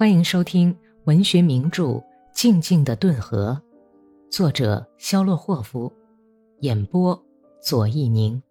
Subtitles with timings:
[0.00, 0.74] 欢迎收听
[1.04, 1.82] 文学名著
[2.32, 3.60] 《静静的顿河》，
[4.34, 5.92] 作者肖洛霍夫，
[6.60, 7.22] 演播
[7.62, 8.42] 左一宁。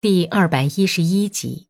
[0.00, 1.68] 第二百一十一集，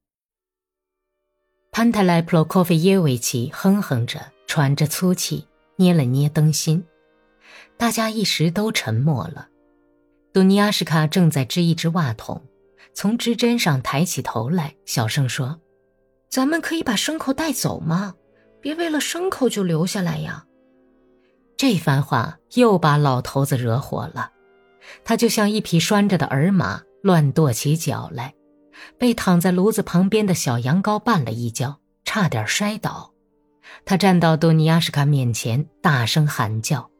[1.72, 6.84] 潘特莱普洛科菲耶维奇哼哼着，喘着粗气，捏了捏灯芯。
[7.76, 9.48] 大家一时都沉默了。
[10.32, 12.40] 杜尼亚什卡正在织一只袜筒，
[12.94, 15.60] 从织针上抬起头来，小声说。
[16.30, 18.14] 咱们可以把牲口带走吗？
[18.60, 20.44] 别为了牲口就留下来呀！
[21.56, 24.30] 这番话又把老头子惹火了，
[25.04, 28.34] 他就像一匹拴着的儿马，乱跺起脚来，
[28.96, 33.12] 被躺在炉子旁边的小羊羔绊了一跤，差点摔倒。
[33.84, 36.90] 他站到多尼亚什卡面前，大声喊叫：“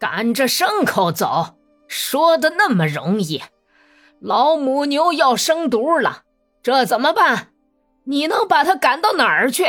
[0.00, 3.42] 赶着牲口走，说的那么容易？
[4.20, 6.22] 老母牛要生犊了，
[6.62, 7.48] 这怎么办？”
[8.06, 9.66] 你能把他赶到哪儿去？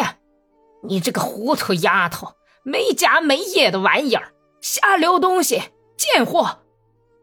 [0.84, 5.62] 你这个糊涂丫头，没家没业的玩意儿，瞎留东西，
[5.98, 6.60] 贱货！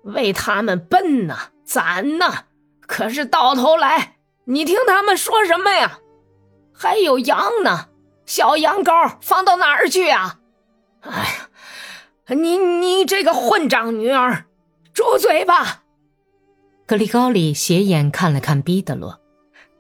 [0.03, 2.45] 为他们奔呐，攒呐，
[2.87, 6.01] 可是到头来，你听他们说什么呀？
[6.75, 7.89] 还有羊呢，
[8.27, 10.41] 小羊羔放到哪儿去啊？
[11.03, 14.47] 哎呀，你你这个混账女儿，
[14.93, 15.85] 住嘴吧！
[16.87, 19.21] 格里高里斜眼看了看彼得罗。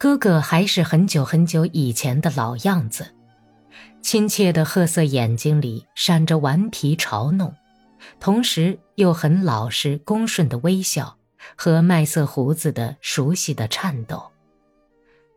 [0.05, 3.15] 哥哥还是很久很久以前的老样子，
[4.03, 7.55] 亲切的褐色眼睛里闪着顽皮嘲弄，
[8.21, 11.17] 同时又很老实恭顺的微笑
[11.57, 14.31] 和麦色胡子的熟悉的颤抖。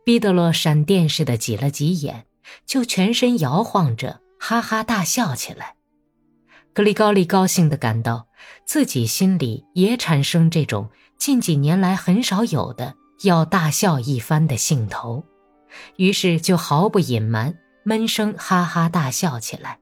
[0.04, 2.26] 彼得罗闪电似的挤了挤眼，
[2.66, 5.76] 就全身摇晃着哈哈大笑起来。
[6.74, 8.28] 格里高利高兴地感到
[8.66, 12.96] 自己心里也产生这种近几年来很少有的。
[13.22, 15.24] 要大笑一番的兴头，
[15.96, 19.78] 于是就毫不隐瞒，闷声哈哈大笑起来。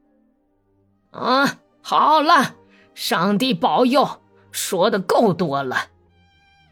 [1.10, 2.54] 啊，好了，
[2.94, 4.20] 上帝保佑，
[4.50, 5.88] 说的够多了。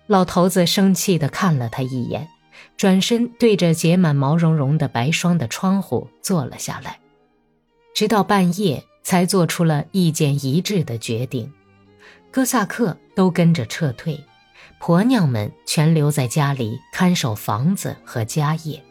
[0.07, 2.29] 老头子生气地看了他一眼，
[2.77, 7.01] 转身对着结满毛茸茸的白霜的窗户坐了下来，
[7.95, 11.53] 直到半夜才做出了意见一致的决定，
[12.31, 14.23] 哥萨克都跟着撤退。
[14.87, 18.85] 婆娘们全留在家里看守房子和家业。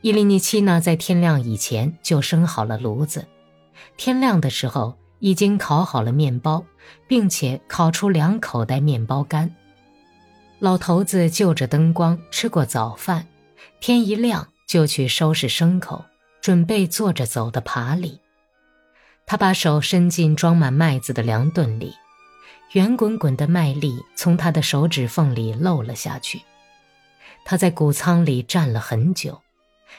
[0.00, 3.26] 伊利尼奇呢，在天亮以前就生好了炉子，
[3.96, 6.64] 天亮的时候已经烤好了面包，
[7.08, 9.56] 并且烤出两口袋面包干。
[10.60, 13.26] 老头子就着灯光吃过早饭，
[13.80, 16.04] 天一亮就去收拾牲口，
[16.40, 18.20] 准备坐着走的爬犁。
[19.26, 21.92] 他把手伸进装满麦子的粮顿里。
[22.76, 26.42] 圆滚滚的麦粒从他的手指缝里漏了下去。
[27.42, 29.40] 他在谷仓里站了很久，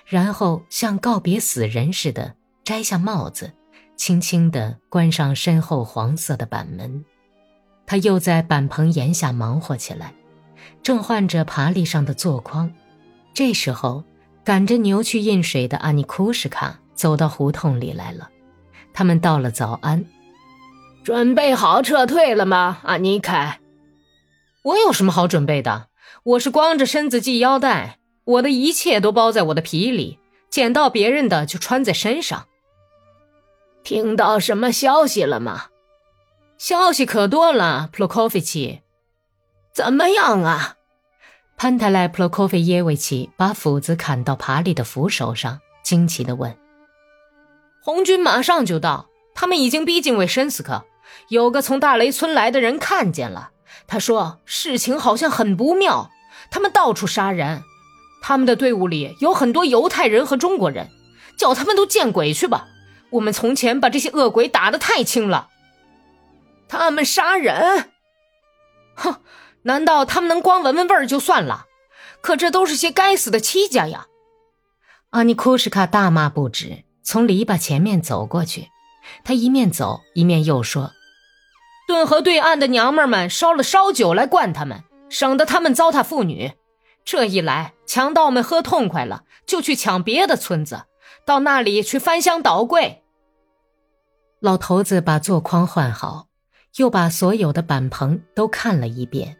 [0.06, 3.52] 然后像告别死人似的摘下帽子，
[3.96, 7.04] 轻轻地关上身后黄色的板门。
[7.88, 10.14] 他又在板棚檐下忙活起来，
[10.84, 12.72] 正换着爬犁上的座筐。
[13.34, 14.04] 这时候，
[14.44, 18.30] 赶着牛去印水的阿尼库什卡走到胡同里来了。
[18.94, 20.06] 他们道了早安。
[21.08, 23.62] 准备好撤退了吗，阿尼凯？
[24.62, 25.88] 我有什么好准备的？
[26.24, 30.20] 我是光着身子系腰带，我的一切都包在我的皮里，
[30.50, 32.46] 捡到别人的就穿在身上。
[33.86, 35.68] 听到什么消息了吗？
[36.58, 38.82] 消息可多了，普洛科菲奇。
[39.74, 40.76] 怎么样啊？
[41.56, 46.54] 潘泰莱普洛科菲耶维奇把斧子砍到爬犁的扶手上，惊奇地问
[47.82, 50.84] ：“红军马上就到，他们已经逼近维申斯克。”
[51.30, 53.52] 有个从大雷村来的人看见了，
[53.88, 56.10] 他说事情好像很不妙，
[56.50, 57.64] 他们到处杀人，
[58.22, 60.90] 他们的队伍里有很多犹太人和中国人，
[61.38, 62.68] 叫他们都见鬼去吧！
[63.12, 65.50] 我们从前把这些恶鬼打得太轻了，
[66.68, 67.92] 他们杀人，
[68.96, 69.22] 哼，
[69.64, 71.66] 难道他们能光闻闻味儿就算了？
[72.20, 74.08] 可这都是些该死的戚家呀！
[75.12, 78.68] 阿尼库什卡大骂不止，从篱笆前面走过去，
[79.24, 80.92] 他一面走一面又说。
[81.88, 86.52] 顿河对岸的娘们们烧了烧酒来灌他们，省得他们糟蹋妇女。
[87.06, 90.84] 这一来，强盗们喝痛快了，就去抢别的村子，
[91.26, 93.04] 到那里去翻箱倒柜。
[94.42, 96.28] 老头子把座筐换好，
[96.76, 99.38] 又把所有的板棚都看了一遍，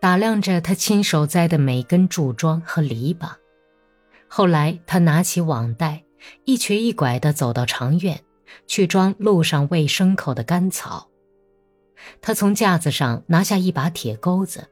[0.00, 3.28] 打量着他亲手栽的每根柱桩和篱笆。
[4.26, 6.04] 后来，他拿起网袋，
[6.46, 8.18] 一瘸一拐地走到长院，
[8.66, 11.10] 去装路上喂牲口的干草。
[12.20, 14.68] 他从架子上拿下一把铁钩子，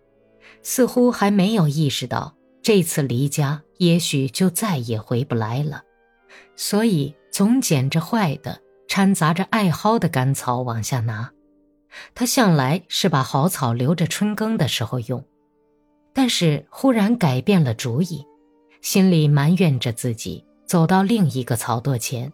[0.62, 5.82] 似乎还没有意识到这次离家也许就再也回不来了。
[6.56, 11.30] 所以总捡着坏的，掺杂着艾蒿的干草往下拿。
[12.14, 15.24] 他向来是把好草留着春耕的时候用，
[16.12, 18.24] 但是忽然改变了主意，
[18.80, 22.32] 心里埋怨着自己，走到另一个草垛前。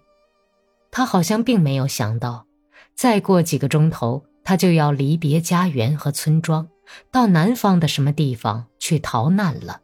[0.90, 2.46] 他好像并没有想到，
[2.94, 6.68] 再过几个钟头，他就要离别家园和村庄，
[7.12, 9.80] 到南方的什么地方去逃难了，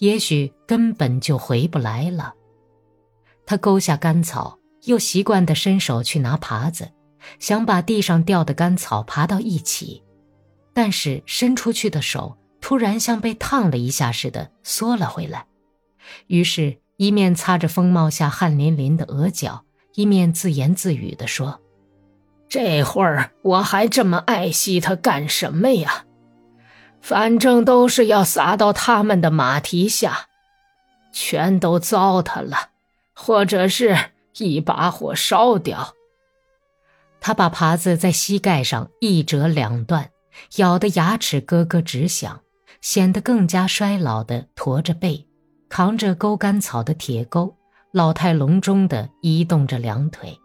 [0.00, 2.34] 也许根本就回不来了。
[3.46, 6.90] 他勾下干草，又习惯地伸手去拿耙子。
[7.38, 10.02] 想把地上掉的干草爬到一起，
[10.74, 15.46] 但是伸出去的手突然像被烫了一下似的缩了回来，
[16.26, 21.60] 于是，一面擦着风帽下汗淋淋的额角，一面自言自语地说
[22.48, 26.04] ：“这会儿我还这么爱惜它干什么呀？
[27.00, 30.26] 反正都是要撒到他们的马蹄下，
[31.12, 32.70] 全都糟蹋了，
[33.14, 33.96] 或者是
[34.38, 35.94] 一把火烧掉。”
[37.20, 40.10] 他把耙子在膝盖上一折两断，
[40.56, 42.40] 咬得牙齿咯咯直响，
[42.80, 45.26] 显得更加衰老的驼着背，
[45.68, 47.56] 扛着勾干草的铁钩，
[47.92, 50.38] 老态龙钟的移动着两腿。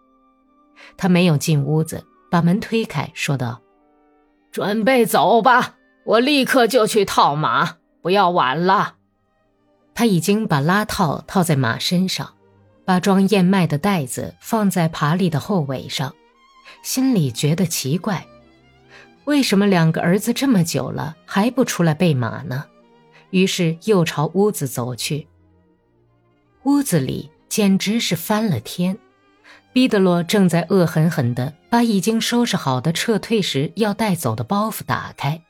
[0.97, 3.61] 他没有进屋子，把门推开，说道
[4.51, 8.95] ：“准备走吧，我立刻就去套马，不要晚了。”
[9.93, 12.33] 他已经把拉套套在马身上，
[12.85, 16.13] 把装燕麦的袋子放在爬犁的后尾上。
[16.81, 18.25] 心里觉得奇怪，
[19.25, 22.65] 为什么两个儿子这么久了还不出来备马呢？
[23.29, 25.27] 于是又朝屋子走去。
[26.63, 28.97] 屋子里简直是翻了天，
[29.73, 35.41] 毕德罗正在恶狠狠地把已经收拾好的撤退时要带走的包袱打开，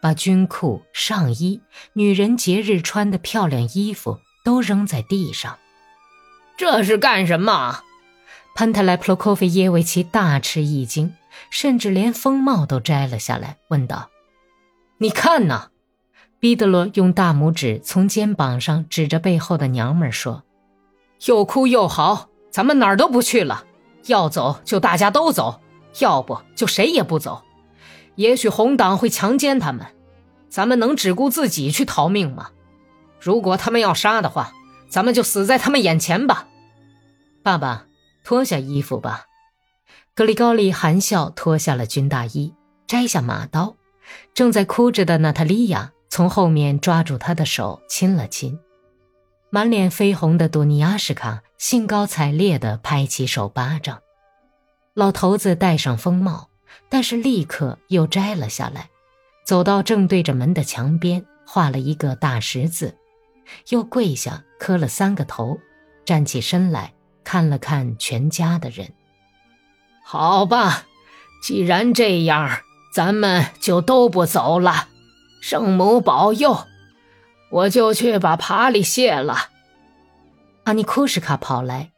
[0.00, 1.60] 把军裤、上衣、
[1.94, 5.58] 女人节日穿的漂亮衣服都扔在地上。
[6.56, 7.80] 这是干什么？
[8.54, 11.14] 潘特莱普洛科菲耶维奇大吃一惊，
[11.50, 14.10] 甚至连风帽都摘了下来，问道
[14.98, 15.70] ：“你看呐！”
[16.38, 20.44] 毕德罗用大拇指从肩膀上指着背后的娘们说
[21.26, 23.64] ：“又哭又嚎，咱们哪儿都不去了。
[24.06, 25.60] 要走就大家都走，
[25.98, 27.42] 要不就谁也不走。
[28.16, 29.86] 也许红党会强奸他们，
[30.48, 32.50] 咱们能只顾自己去逃命吗？
[33.20, 34.52] 如果他们要杀的话，
[34.88, 36.48] 咱们就死在他们眼前吧。”
[37.42, 37.86] 爸爸。
[38.22, 39.24] 脱下衣服吧，
[40.14, 42.54] 格里高利含笑脱下了军大衣，
[42.86, 43.76] 摘下马刀。
[44.34, 48.60] 正在哭着的娜塔莉亚从后面抓住他的手，亲了亲。
[49.48, 54.00] 满脸绯红的杜尼亚什卡兴高采烈地拍起手巴掌。
[54.94, 56.48] 老头子戴上风帽，
[56.88, 58.88] 但是立刻又摘了下来，
[59.44, 62.96] 走到正对着门的墙边，画了一个大十字，
[63.68, 65.58] 又跪下磕了三个头，
[66.06, 66.94] 站起身来。
[67.22, 68.94] 看了看全家的人，
[70.02, 70.86] 好吧，
[71.42, 72.62] 既然这样，
[72.94, 74.88] 咱们就都不走了。
[75.42, 76.66] 圣母保佑，
[77.50, 79.50] 我就去把爬犁卸了。
[80.70, 81.90] 阿尼库什卡跑来，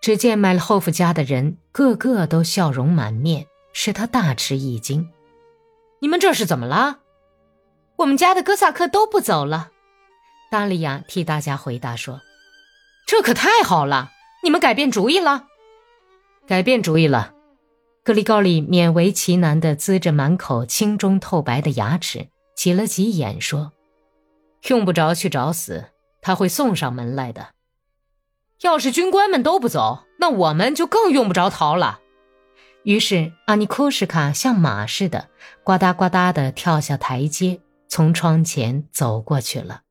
[0.00, 5.10] 只见麦勒霍夫家的人个个都笑容满面，使他大吃一惊。
[6.00, 7.00] 你们这是怎么了？
[7.96, 9.72] 我们家的哥萨克都不走了。
[10.48, 12.20] 达利亚替大家回答说
[13.04, 14.12] ：“这可太好了。”
[14.44, 15.46] 你们改变主意了？
[16.46, 17.34] 改变主意了。
[18.04, 23.72] 格里高利勉为其难地呲着满口青中透白的牙齿，挤了挤眼，说
[24.70, 25.86] ：“用不着去找死，
[26.22, 27.48] 他会送上门来的。
[28.62, 32.00] 要是军官们都不走，那我们就更用不着逃了。”
[32.84, 35.28] 于是阿尼库什卡像马似的，
[35.62, 39.82] 呱嗒呱嗒的跳下台阶，从窗前走过去了。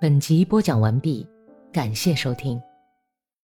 [0.00, 1.26] 本集播讲完毕。
[1.72, 2.60] 感谢收听。